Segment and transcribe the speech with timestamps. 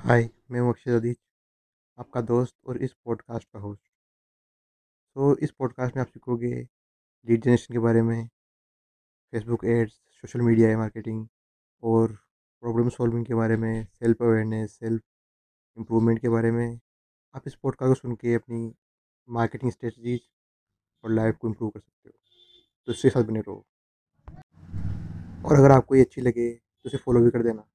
[0.00, 1.14] हाय, मैं हूँ अक्षय
[1.98, 3.82] आपका दोस्त और इस पॉडकास्ट का होस्ट
[5.14, 6.68] तो इस पॉडकास्ट में आप सीखोगे
[7.28, 8.28] लीड जनरेशन के बारे में
[9.32, 11.28] Facebook ads social media marketing
[11.82, 12.12] और
[12.60, 15.02] प्रॉब्लम सॉल्विंग के बारे में सेल्फ अवेयरनेस सेल्फ
[15.78, 16.80] इम्प्रूवमेंट के बारे में।
[17.34, 18.74] आप इस पॉडकास्ट को सुन के अपनी
[19.28, 20.20] मार्केटिंग स्ट्रेटजीज
[21.04, 22.18] और लाइफ को इम्प्रूव कर सकते हो।
[22.86, 23.66] तो इसके साथ बने रहो।
[25.46, 27.69] और अगर आपको ये अच्छी लगे तो इसे फॉलो भी कर देना।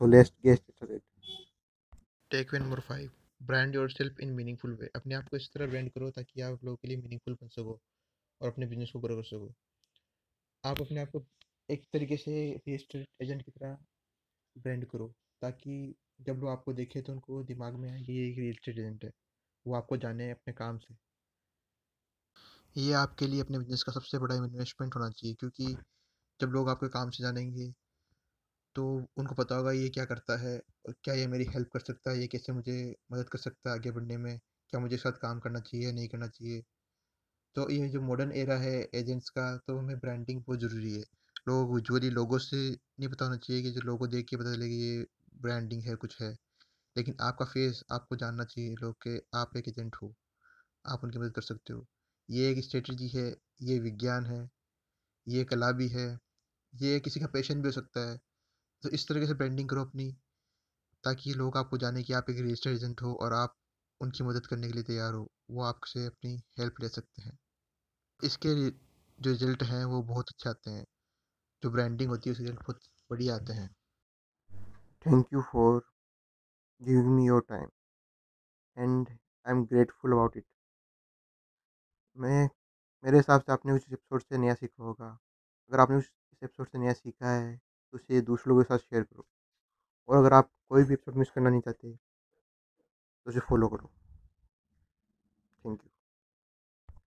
[0.00, 1.00] So let's get started
[2.30, 3.10] take one number five
[3.40, 6.76] brand yourself in meaningful way अपने आप को इस तरह ब्रांड करो ताकि आप लोगों
[6.76, 7.78] के लिए मीनिंगफुल बन सको
[8.40, 9.48] और अपने बिज़नेस को ग्रो कर सको।
[10.64, 11.24] आप अपने आप को
[11.68, 12.34] एक तरीके से
[12.68, 13.78] एस्टेट एजेंट की तरह
[14.56, 15.06] ब्रांड करो
[15.42, 15.78] ताकि
[16.20, 19.10] जब लोग आपको देखें तो उनको दिमाग में आए ये एक एस्टेट एजेंट है।
[19.66, 20.94] वो आपको जाने अपने काम से।
[22.76, 25.74] ये आपके लिए अपने बिज़नेस का सबसे बड़ा इन्वेस्टमेंट होना चाहिए क्योंकि
[26.40, 27.72] जब लोग आपके काम से जानेंगे
[28.76, 28.84] तो
[29.18, 30.56] उनको पता होगा ये क्या करता है
[30.88, 32.20] और क्या ये मेरी हेल्प कर सकता है?
[32.20, 34.38] ये कैसे मुझे मदद कर सकता है आगे बढ़ने में?
[34.72, 36.62] क्या मुझे साथ काम करना चाहिए, नहीं करना चाहिए?
[37.56, 41.04] तो ये जो मॉडर्न एरा है एजेंट्स का तो हमें ब्रांडिंग बहुत ज़रूरी है।
[41.48, 44.68] लोग विजुअली लोगों से नहीं पता होना चाहिए कि जो लोगों देख के पता चले
[44.68, 45.06] कि ये
[45.42, 46.30] ब्रांडिंग है, कुछ है।
[46.96, 50.14] लेकिन आपका फेस आपको जानना चाहिए लोग के आप एक एजेंट हो।
[50.86, 51.86] आप उनकी मदद कर सकते हो।
[52.28, 53.26] ये एक स्ट्रेटजी है,
[53.62, 54.48] ये विज्ञान है,
[55.26, 56.08] ये कला भी है,
[56.74, 58.18] ये किसी का पैशन भी हो सकता है।
[58.82, 60.10] तो इस तरीके से ब्रांडिंग करो अपनी,
[61.04, 63.54] ताकि लोग आपको जाने कि आप एक रजिस्टर्ड एजेंट हो और आप
[64.00, 67.38] उनकी मदद करने के लिए तैयार हो, वो आपसे अपनी हेल्प ले सकते हैं।
[68.22, 70.84] इसके जो रिज़ल्ट हैं, वो बहुत अच्छे आते हैं।
[71.62, 73.68] जो ब्रांडिंग होती है, उसके रिज़ल्ट बहुत बढ़िया आते हैं।
[75.06, 75.80] Thank you for
[76.82, 77.68] giving me your time
[78.76, 80.44] and I am grateful about it
[82.16, 82.48] मैं,
[83.04, 85.08] मेरे हिसाब से आपने उस एपिसोड से नया सीखा होगा।
[85.70, 86.10] अगर आपने उस
[86.42, 87.60] एपिसोड से नया सीखा है
[87.96, 89.26] उसे दूसरे लोगों के साथ शेयर करो।
[90.08, 93.90] और अगर आप कोई भी एपिसोड मिस करना नहीं चाहते तो उसे फॉलो करो।
[95.64, 95.90] Thank you